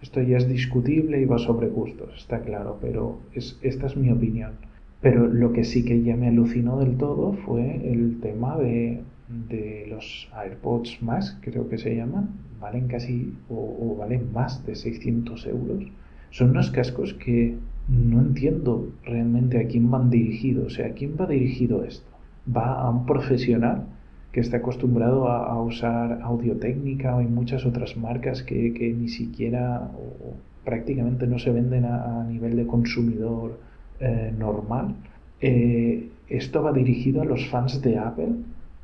Esto 0.00 0.22
ya 0.22 0.36
es 0.36 0.48
discutible 0.48 1.20
y 1.20 1.24
va 1.24 1.38
sobre 1.38 1.68
gustos, 1.68 2.10
está 2.16 2.40
claro, 2.40 2.78
pero 2.80 3.18
es, 3.34 3.58
esta 3.62 3.86
es 3.86 3.96
mi 3.96 4.10
opinión. 4.10 4.52
Pero 5.00 5.26
lo 5.26 5.52
que 5.52 5.64
sí 5.64 5.84
que 5.84 6.02
ya 6.02 6.16
me 6.16 6.28
alucinó 6.28 6.78
del 6.78 6.96
todo 6.96 7.32
fue 7.44 7.90
el 7.92 8.20
tema 8.20 8.56
de, 8.56 9.02
de 9.48 9.86
los 9.88 10.28
AirPods 10.34 11.02
Max, 11.02 11.38
creo 11.40 11.68
que 11.68 11.78
se 11.78 11.94
llaman, 11.96 12.30
valen 12.60 12.86
casi 12.88 13.34
o, 13.48 13.76
o 13.80 13.96
valen 13.96 14.32
más 14.32 14.64
de 14.64 14.74
600 14.74 15.46
euros. 15.46 15.84
Son 16.30 16.50
unos 16.50 16.70
cascos 16.70 17.14
que 17.14 17.56
no 17.88 18.20
entiendo 18.20 18.88
realmente 19.04 19.60
a 19.60 19.66
quién 19.68 19.90
van 19.90 20.10
dirigidos. 20.10 20.66
O 20.66 20.70
sea, 20.70 20.86
¿a 20.86 20.90
quién 20.90 21.16
va 21.20 21.26
dirigido 21.26 21.84
esto? 21.84 22.10
¿Va 22.54 22.80
a 22.80 22.90
un 22.90 23.06
profesional 23.06 23.86
que 24.32 24.40
está 24.40 24.58
acostumbrado 24.58 25.28
a, 25.28 25.62
usar 25.62 26.20
audio 26.22 26.56
técnica 26.56 27.16
o 27.16 27.20
hay 27.20 27.26
muchas 27.26 27.64
otras 27.64 27.96
marcas 27.96 28.42
que, 28.42 28.94
ni 28.98 29.08
siquiera 29.08 29.90
o 29.96 30.34
prácticamente 30.64 31.26
no 31.26 31.38
se 31.38 31.50
venden 31.52 31.84
a, 31.86 32.24
nivel 32.24 32.56
de 32.56 32.66
consumidor 32.66 33.58
eh, 34.00 34.32
normal? 34.36 34.94
Eh, 35.40 36.10
esto 36.28 36.62
va 36.62 36.72
dirigido 36.72 37.22
a 37.22 37.24
los 37.24 37.48
fans 37.48 37.80
de 37.82 37.98
Apple, 37.98 38.32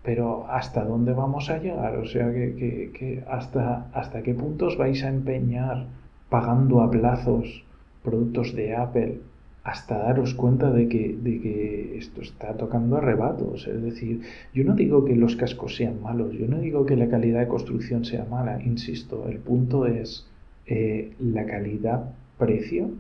pero 0.03 0.47
¿hasta 0.49 0.85
dónde 0.85 1.13
vamos 1.13 1.51
a 1.51 1.59
llegar? 1.59 1.97
O 1.97 2.07
sea, 2.07 2.33
que, 2.33 3.23
hasta, 3.29 3.89
¿hasta 3.93 4.23
qué 4.23 4.35
puntos 4.35 4.79
vais 4.79 5.03
a 5.05 5.09
empeñar 5.09 5.87
pagando 6.31 6.81
a 6.81 6.91
plazos? 6.91 7.65
Productos 8.03 8.55
de 8.55 8.75
Apple 8.77 9.19
hasta 9.65 9.97
daros 9.97 10.35
cuenta 10.35 10.71
de 10.71 10.89
que, 10.89 11.17
de 11.23 11.41
que 11.41 11.97
esto 11.97 12.21
está 12.21 12.57
tocando 12.57 12.97
arrebatos. 12.97 13.69
Es 13.69 13.81
decir, 13.83 14.23
yo 14.53 14.65
no 14.65 14.75
digo 14.75 15.05
que 15.05 15.15
los 15.15 15.37
cascos 15.37 15.77
sean 15.77 16.03
malos, 16.03 16.33
yo 16.33 16.49
no 16.49 16.59
digo 16.59 16.85
que 16.85 16.97
la 16.97 17.09
calidad 17.09 17.41
de 17.41 17.49
construcción 17.49 18.05
sea 18.05 18.25
mala, 18.25 18.61
insisto, 18.63 19.29
el 19.29 19.39
punto 19.39 19.87
es 19.87 20.27
eh, 20.67 21.13
la 21.21 21.47
calidad-precio 21.47 22.91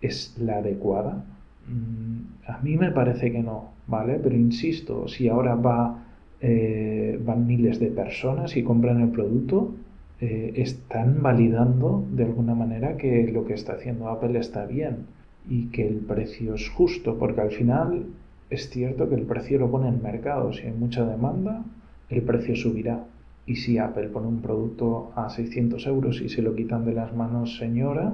es 0.00 0.36
la 0.38 0.58
adecuada. 0.58 1.24
Mm, 1.68 2.50
a 2.50 2.58
mí 2.58 2.76
me 2.76 2.90
parece 2.90 3.32
que 3.32 3.42
no, 3.42 3.70
¿vale? 3.86 4.20
Pero 4.22 4.36
insisto, 4.36 5.08
si 5.08 5.28
ahora 5.28 5.56
va, 5.56 6.04
eh, 6.40 7.18
van 7.24 7.46
miles 7.46 7.80
de 7.80 7.88
personas 7.88 8.56
y 8.56 8.62
compran 8.62 9.00
el 9.00 9.08
producto, 9.08 9.74
eh, 10.24 10.52
están 10.62 11.20
validando 11.20 12.06
de 12.12 12.22
alguna 12.22 12.54
manera 12.54 12.96
que 12.96 13.26
lo 13.32 13.44
que 13.44 13.54
está 13.54 13.72
haciendo 13.72 14.08
Apple 14.08 14.38
está 14.38 14.66
bien 14.66 15.06
y 15.50 15.66
que 15.72 15.84
el 15.84 15.96
precio 15.96 16.54
es 16.54 16.68
justo, 16.68 17.18
porque 17.18 17.40
al 17.40 17.50
final 17.50 18.06
es 18.48 18.70
cierto 18.70 19.08
que 19.08 19.16
el 19.16 19.22
precio 19.22 19.58
lo 19.58 19.68
pone 19.68 19.88
el 19.88 20.00
mercado. 20.00 20.52
Si 20.52 20.62
hay 20.62 20.74
mucha 20.74 21.04
demanda, 21.04 21.64
el 22.08 22.22
precio 22.22 22.54
subirá. 22.54 23.04
Y 23.46 23.56
si 23.56 23.78
Apple 23.78 24.10
pone 24.10 24.28
un 24.28 24.40
producto 24.40 25.10
a 25.16 25.28
600 25.28 25.84
euros 25.88 26.20
y 26.20 26.28
se 26.28 26.40
lo 26.40 26.54
quitan 26.54 26.84
de 26.84 26.92
las 26.92 27.12
manos, 27.12 27.56
señora, 27.56 28.12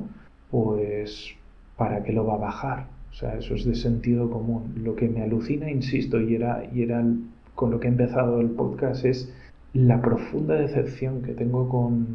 pues 0.50 1.34
¿para 1.76 2.04
qué 2.04 2.14
lo 2.14 2.24
va 2.24 2.36
a 2.36 2.38
bajar? 2.38 2.86
O 3.10 3.12
sea, 3.12 3.36
eso 3.36 3.54
es 3.54 3.66
de 3.66 3.74
sentido 3.74 4.30
común. 4.30 4.76
Lo 4.82 4.96
que 4.96 5.10
me 5.10 5.20
alucina, 5.20 5.70
insisto, 5.70 6.18
y 6.18 6.36
era, 6.36 6.64
y 6.72 6.84
era 6.84 7.04
con 7.54 7.70
lo 7.70 7.78
que 7.78 7.88
he 7.88 7.90
empezado 7.90 8.40
el 8.40 8.48
podcast, 8.48 9.04
es 9.04 9.30
la 9.74 10.00
profunda 10.00 10.54
decepción 10.54 11.22
que 11.22 11.32
tengo 11.32 11.68
con, 11.68 12.06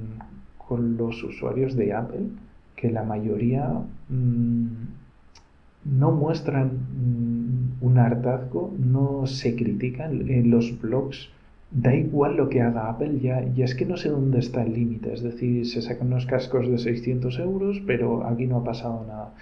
con 0.57 0.98
los 0.98 1.24
usuarios 1.24 1.75
de 1.75 1.93
Apple, 1.93 2.27
que 2.75 2.91
la 2.91 3.03
mayoría 3.03 3.69
mmm, 4.10 4.67
no 5.86 6.12
muestran 6.12 6.72
mm, 6.72 7.86
un 7.86 7.98
hartazgo, 7.98 8.74
no 8.77 9.27
se 9.27 9.55
critican 9.55 10.29
en 10.29 10.50
los 10.50 10.79
blogs. 10.81 11.29
Da 11.72 11.95
igual 11.95 12.38
lo 12.38 12.50
que 12.50 12.62
haga 12.62 12.89
Apple, 12.89 13.19
ya, 13.19 13.43
ya 13.55 13.65
es 13.65 13.74
que 13.74 13.86
no 13.86 13.98
sé 13.98 14.10
dónde 14.10 14.39
está 14.39 14.63
el 14.63 14.74
límite. 14.74 15.12
Es 15.12 15.24
decir, 15.24 15.65
se 15.65 15.81
sacan 15.81 16.07
unos 16.07 16.27
cascos 16.27 16.69
de 16.69 16.77
600 16.77 17.39
euros, 17.39 17.81
pero 17.86 18.27
aquí 18.27 18.45
no 18.45 18.57
ha 18.57 18.63
pasado 18.63 19.03
nada. 19.07 19.33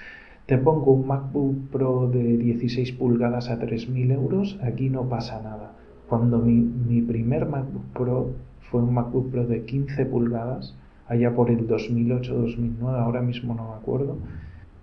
Te 0.46 0.58
pongo 0.58 0.94
un 0.94 1.08
MacBook 1.08 1.70
Pro 1.72 2.10
de 2.10 2.38
16 2.38 2.94
pulgadas 2.94 3.50
a 3.50 3.60
3.000 3.60 4.14
euros, 4.14 4.60
aquí 4.64 4.90
no 4.90 5.08
pasa 5.10 5.42
nada. 5.42 5.74
Cuando 6.12 6.40
mi, 6.40 7.02
primer 7.04 7.48
MacBook 7.48 7.86
Pro 7.94 8.34
fue 8.70 8.82
un 8.82 8.94
MacBook 8.94 9.32
Pro 9.32 9.48
de 9.48 9.64
15 9.64 10.08
pulgadas, 10.08 10.76
allá 11.08 11.34
por 11.34 11.50
el 11.50 11.66
2008-2009, 11.70 13.00
ahora 13.00 13.22
mismo 13.22 13.56
no 13.56 13.70
me 13.70 13.76
acuerdo, 13.76 14.18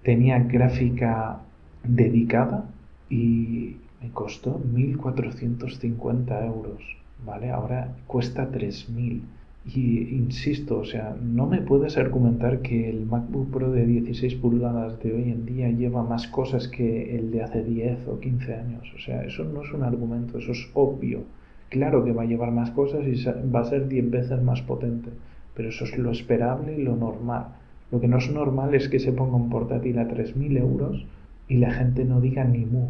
tenía 0.02 0.38
gráfica 0.38 1.40
dedicada 1.84 2.64
y 3.10 3.76
me 4.00 4.08
costó 4.14 4.58
1.450 4.72 6.46
euros, 6.46 6.80
¿vale? 7.26 7.50
Ahora 7.50 7.94
cuesta 8.06 8.50
3.000. 8.50 9.20
Y 9.64 10.14
insisto, 10.14 10.78
o 10.78 10.84
sea, 10.84 11.16
no 11.20 11.46
me 11.46 11.60
puedes 11.60 11.98
argumentar 11.98 12.62
que 12.62 12.88
el 12.88 13.04
MacBook 13.04 13.50
Pro 13.50 13.70
de 13.70 13.86
16 13.86 14.36
pulgadas 14.36 15.02
de 15.02 15.12
hoy 15.12 15.30
en 15.30 15.44
día 15.44 15.68
lleva 15.70 16.02
más 16.02 16.26
cosas 16.28 16.68
que 16.68 17.16
el 17.16 17.30
de 17.30 17.42
hace 17.42 17.62
10 17.62 18.08
o 18.08 18.18
15 18.18 18.54
años. 18.54 18.90
O 18.94 18.98
sea, 18.98 19.24
eso 19.24 19.44
no 19.44 19.62
es 19.62 19.72
un 19.72 19.82
argumento, 19.82 20.38
eso 20.38 20.52
es 20.52 20.70
obvio. 20.74 21.24
Claro 21.68 22.02
que 22.02 22.12
va 22.12 22.22
a 22.22 22.26
llevar 22.26 22.50
más 22.50 22.70
cosas 22.70 23.06
y 23.06 23.22
va 23.24 23.60
a 23.60 23.64
ser 23.64 23.88
10 23.88 24.10
veces 24.10 24.42
más 24.42 24.62
potente, 24.62 25.10
pero 25.54 25.68
eso 25.68 25.84
es 25.84 25.98
lo 25.98 26.10
esperable 26.10 26.78
y 26.78 26.82
lo 26.82 26.96
normal. 26.96 27.48
Lo 27.90 28.00
que 28.00 28.08
no 28.08 28.18
es 28.18 28.30
normal 28.30 28.74
es 28.74 28.88
que 28.88 28.98
se 28.98 29.12
ponga 29.12 29.36
un 29.36 29.50
portátil 29.50 29.98
a 29.98 30.08
3.000 30.08 30.58
euros 30.58 31.04
y 31.46 31.56
la 31.58 31.72
gente 31.72 32.04
no 32.04 32.20
diga 32.20 32.44
ni 32.44 32.64
mu, 32.64 32.88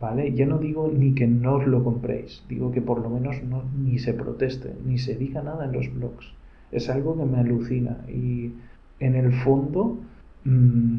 ¿vale? 0.00 0.32
Ya 0.34 0.46
no 0.46 0.58
digo 0.58 0.90
ni 0.92 1.14
que 1.14 1.26
no 1.26 1.56
os 1.56 1.66
lo 1.66 1.82
compréis, 1.82 2.44
digo 2.48 2.70
que 2.70 2.80
por 2.80 3.00
lo 3.00 3.10
menos 3.10 3.42
no, 3.42 3.62
ni 3.76 3.98
se 3.98 4.14
proteste, 4.14 4.74
ni 4.86 4.98
se 4.98 5.14
diga 5.14 5.42
nada 5.42 5.64
en 5.64 5.72
los 5.72 5.92
blogs. 5.94 6.32
Es 6.70 6.88
algo 6.90 7.16
que 7.16 7.24
me 7.24 7.38
alucina 7.38 7.98
y 8.08 8.52
en 9.00 9.14
el 9.14 9.32
fondo 9.32 9.98
mmm, 10.44 10.98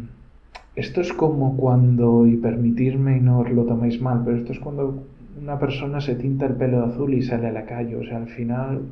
esto 0.75 1.01
es 1.01 1.12
como 1.12 1.58
cuando, 1.58 2.25
y 2.25 2.38
permitirme 2.38 3.18
y 3.18 3.20
no 3.20 3.39
os 3.39 3.51
lo 3.51 3.65
toméis 3.65 4.01
mal, 4.01 4.22
pero 4.24 4.38
esto 4.38 4.53
es 4.53 4.60
cuando 4.60 5.03
una 5.41 5.60
persona 5.60 6.00
se 6.00 6.15
tinta 6.15 6.46
el 6.46 6.56
pelo 6.56 6.86
azul 6.86 7.13
y 7.13 7.22
sale 7.22 7.48
a 7.48 7.51
la 7.51 7.65
calle, 7.65 7.96
o 7.98 8.03
sea, 8.03 8.18
al 8.18 8.27
final, 8.27 8.84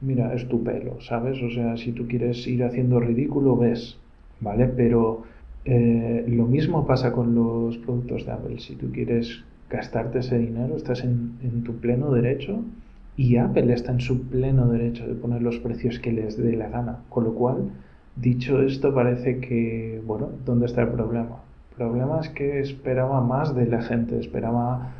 mira, 0.00 0.32
es 0.34 0.48
tu 0.48 0.62
pelo, 0.62 1.00
¿sabes? 1.00 1.42
O 1.42 1.50
sea, 1.50 1.76
si 1.76 1.92
tú 1.92 2.06
quieres 2.06 2.46
ir 2.46 2.64
haciendo 2.64 2.98
ridículo, 2.98 3.56
ves, 3.56 3.98
¿vale? 4.40 4.68
Pero 4.68 5.24
eh, 5.64 6.24
lo 6.28 6.46
mismo 6.46 6.86
pasa 6.86 7.12
con 7.12 7.34
los 7.34 7.76
productos 7.78 8.24
de 8.24 8.32
Apple. 8.32 8.58
Si 8.58 8.76
tú 8.76 8.90
quieres 8.90 9.44
gastarte 9.70 10.20
ese 10.20 10.38
dinero, 10.38 10.76
estás 10.76 11.04
en, 11.04 11.32
en, 11.42 11.64
tu 11.64 11.76
pleno 11.76 12.10
derecho 12.12 12.62
y 13.16 13.36
Apple 13.36 13.72
está 13.72 13.92
en 13.92 14.00
su 14.00 14.28
pleno 14.28 14.68
derecho 14.68 15.06
de 15.06 15.14
poner 15.14 15.42
los 15.42 15.58
precios 15.58 15.98
que 15.98 16.12
les 16.12 16.36
dé 16.36 16.56
la 16.56 16.68
gana. 16.68 16.98
Con 17.08 17.24
lo 17.24 17.34
cual, 17.34 17.70
dicho 18.16 18.62
esto, 18.62 18.94
parece 18.94 19.40
que, 19.40 20.02
bueno, 20.06 20.30
¿dónde 20.44 20.66
está 20.66 20.82
el 20.82 20.88
problema? 20.88 21.40
El 21.72 21.76
problema 21.76 22.20
es 22.20 22.28
que 22.28 22.60
esperaba 22.60 23.20
más 23.20 23.54
de 23.54 23.66
la 23.66 23.82
gente, 23.82 24.18
esperaba 24.18 24.92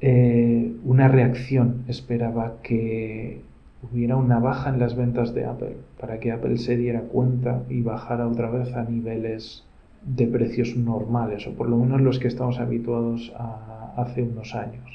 eh, 0.00 0.76
una 0.84 1.08
reacción, 1.08 1.84
esperaba 1.88 2.56
que 2.62 3.42
hubiera 3.82 4.16
una 4.16 4.38
baja 4.38 4.70
en 4.70 4.78
las 4.78 4.96
ventas 4.96 5.34
de 5.34 5.44
Apple 5.44 5.76
para 6.00 6.18
que 6.20 6.32
Apple 6.32 6.58
se 6.58 6.76
diera 6.76 7.02
cuenta 7.02 7.62
y 7.68 7.82
bajara 7.82 8.26
otra 8.26 8.50
vez 8.50 8.74
a 8.74 8.84
niveles 8.84 9.64
de 10.02 10.26
precios 10.26 10.76
normales, 10.76 11.46
o 11.46 11.52
por 11.54 11.68
lo 11.68 11.76
menos 11.76 12.00
los 12.00 12.18
que 12.18 12.28
estamos 12.28 12.58
habituados 12.58 13.32
a 13.36 13.78
hace 13.96 14.22
unos 14.22 14.54
años. 14.54 14.88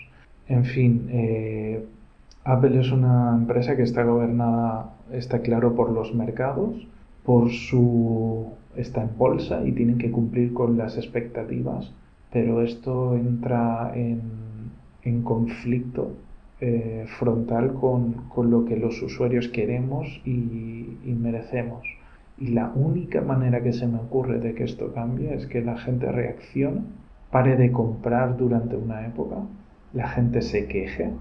En 0.47 0.65
fin, 0.65 1.07
eh, 1.09 1.85
Apple 2.43 2.79
es 2.79 2.91
una 2.91 3.35
empresa 3.35 3.75
que 3.75 3.83
está 3.83 4.03
gobernada, 4.03 4.93
está 5.11 5.39
claro, 5.39 5.75
por 5.75 5.91
los 5.91 6.13
mercados, 6.13 6.87
por 7.23 7.51
su 7.51 8.47
está 8.75 9.03
en 9.03 9.17
bolsa 9.17 9.61
y 9.65 9.71
tienen 9.71 9.97
que 9.97 10.11
cumplir 10.11 10.53
con 10.53 10.77
las 10.77 10.97
expectativas, 10.97 11.91
pero 12.31 12.63
esto 12.63 13.15
entra 13.15 13.91
en, 13.95 14.21
en 15.03 15.21
conflicto 15.21 16.11
eh, 16.59 17.05
frontal 17.19 17.73
con, 17.73 18.13
con, 18.29 18.49
lo 18.49 18.65
que 18.65 18.77
los 18.77 19.01
usuarios 19.01 19.47
queremos 19.49 20.21
y, 20.25 20.97
y 21.05 21.13
merecemos. 21.13 21.85
Y 22.37 22.47
la 22.47 22.71
única 22.75 23.21
manera 23.21 23.61
que 23.61 23.73
se 23.73 23.87
me 23.87 23.99
ocurre 23.99 24.39
de 24.39 24.53
que 24.53 24.63
esto 24.63 24.93
cambie 24.93 25.33
es 25.33 25.45
que 25.45 25.61
la 25.61 25.77
gente 25.77 26.11
reaccione, 26.11 26.81
pare 27.31 27.55
de 27.55 27.71
comprar 27.71 28.37
durante 28.37 28.75
una 28.75 29.05
época, 29.05 29.37
la 29.93 30.07
gente 30.07 30.41
se 30.41 30.67
queje 30.67 31.11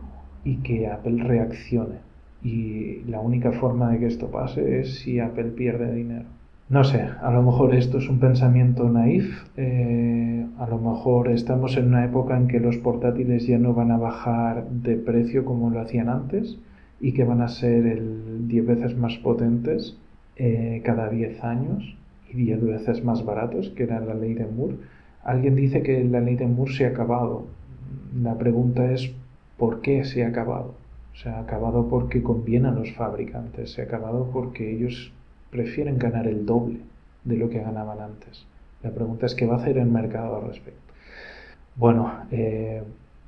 y 0.44 0.56
que 0.58 0.88
Apple 0.88 1.22
reaccione. 1.22 1.96
Y 2.42 3.02
la 3.08 3.20
única 3.20 3.52
forma 3.52 3.90
de 3.90 3.98
que 4.00 4.06
esto 4.06 4.30
pase 4.30 4.80
es 4.80 5.00
si 5.00 5.20
Apple 5.20 5.50
pierde 5.50 5.94
dinero. 5.94 6.26
No 6.68 6.84
sé, 6.84 7.02
a 7.02 7.30
lo 7.30 7.42
mejor 7.42 7.74
esto 7.74 7.98
es 7.98 8.08
un 8.08 8.18
pensamiento 8.18 8.88
naif, 8.88 9.44
eh, 9.56 10.46
a 10.58 10.66
lo 10.66 10.78
mejor 10.78 11.28
estamos 11.30 11.76
en 11.76 11.88
una 11.88 12.04
época 12.04 12.36
en 12.36 12.48
que 12.48 12.60
los 12.60 12.78
portátiles 12.78 13.46
ya 13.46 13.58
no 13.58 13.74
van 13.74 13.90
a 13.90 13.98
bajar 13.98 14.68
de 14.70 14.96
precio 14.96 15.44
como 15.44 15.68
lo 15.68 15.80
hacían 15.80 16.08
antes 16.08 16.58
y 16.98 17.12
que 17.12 17.24
van 17.24 17.42
a 17.42 17.48
ser 17.48 17.86
el 17.86 18.48
10 18.48 18.66
veces 18.66 18.96
más 18.96 19.18
potentes 19.18 19.98
eh, 20.36 20.82
cada 20.84 21.08
10 21.08 21.44
años 21.44 21.96
y 22.30 22.36
10 22.36 22.62
veces 22.62 23.04
más 23.04 23.24
baratos, 23.24 23.70
que 23.70 23.84
era 23.84 24.00
la 24.00 24.14
ley 24.14 24.34
de 24.34 24.46
Moore. 24.46 24.76
Alguien 25.24 25.54
dice 25.56 25.82
que 25.82 26.02
la 26.04 26.20
ley 26.20 26.36
de 26.36 26.46
Moore 26.46 26.72
se 26.72 26.86
ha 26.86 26.88
acabado. 26.88 27.44
La 28.20 28.36
pregunta 28.36 28.90
es, 28.92 29.12
¿por 29.56 29.80
qué 29.80 30.04
se 30.04 30.24
ha 30.24 30.28
acabado? 30.28 30.74
Se 31.14 31.28
ha 31.28 31.40
acabado 31.40 31.88
porque 31.88 32.22
conviene 32.22 32.68
a 32.68 32.72
los 32.72 32.92
fabricantes, 32.92 33.72
se 33.72 33.82
ha 33.82 33.84
acabado 33.84 34.30
porque 34.32 34.74
ellos 34.74 35.12
prefieren 35.50 35.98
ganar 35.98 36.26
el 36.26 36.46
doble 36.46 36.78
de 37.24 37.36
lo 37.36 37.50
que 37.50 37.60
ganaban 37.60 38.00
antes. 38.00 38.46
La 38.82 38.90
pregunta 38.90 39.26
es 39.26 39.34
qué 39.34 39.46
va 39.46 39.56
a 39.56 39.58
hacer 39.58 39.78
el 39.78 39.86
mercado 39.86 40.36
al 40.36 40.48
respecto. 40.48 40.80
Bueno, 41.76 42.12
eh, 42.30 42.82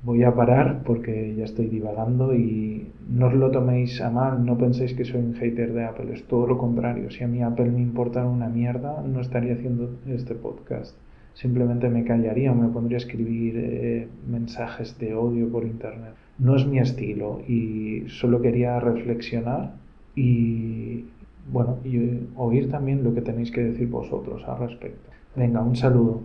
voy 0.05 0.23
a 0.23 0.35
parar 0.35 0.83
porque 0.85 1.33
ya 1.35 1.45
estoy 1.45 1.65
divagando 1.65 2.35
y 2.35 2.87
no 3.09 3.27
os 3.27 3.33
lo 3.33 3.49
toméis 3.49 3.99
a 4.01 4.11
mal, 4.11 4.45
no 4.45 4.55
penséis 4.55 4.93
que 4.93 5.03
soy 5.03 5.21
un 5.21 5.33
hater 5.33 5.73
de 5.73 5.83
Apple, 5.83 6.13
es 6.13 6.23
todo 6.27 6.45
lo 6.45 6.57
contrario. 6.59 7.09
Si 7.09 7.23
a 7.23 7.27
mí 7.27 7.41
Apple 7.41 7.71
me 7.71 7.81
importara 7.81 8.27
una 8.27 8.47
mierda, 8.47 9.01
no 9.01 9.19
estaría 9.19 9.55
haciendo 9.55 9.89
este 10.07 10.35
podcast. 10.35 10.95
Simplemente 11.33 11.89
me 11.89 12.05
callaría 12.05 12.51
o 12.51 12.55
me 12.55 12.69
pondría 12.69 12.97
a 12.97 13.03
escribir 13.03 13.55
eh, 13.57 14.07
mensajes 14.29 14.97
de 14.99 15.15
odio 15.15 15.51
por 15.51 15.65
internet. 15.65 16.13
No 16.37 16.55
es 16.55 16.67
mi 16.67 16.77
estilo 16.79 17.41
y 17.47 18.03
solo 18.07 18.41
quería 18.41 18.79
reflexionar 18.79 19.73
y, 20.15 21.05
bueno, 21.51 21.79
y 21.83 22.27
oír 22.35 22.69
también 22.69 23.03
lo 23.03 23.13
que 23.13 23.21
tenéis 23.21 23.51
que 23.51 23.63
decir 23.63 23.89
vosotros 23.89 24.43
al 24.47 24.59
respecto. 24.59 25.09
Venga, 25.35 25.61
un 25.61 25.75
saludo. 25.75 26.21